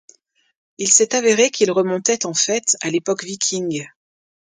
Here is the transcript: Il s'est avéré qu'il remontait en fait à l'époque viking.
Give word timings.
Il 0.79 0.91
s'est 0.91 1.13
avéré 1.15 1.51
qu'il 1.51 1.69
remontait 1.69 2.25
en 2.25 2.33
fait 2.33 2.75
à 2.81 2.89
l'époque 2.89 3.23
viking. 3.23 3.87